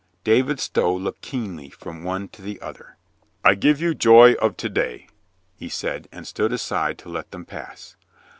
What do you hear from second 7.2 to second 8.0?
them pass.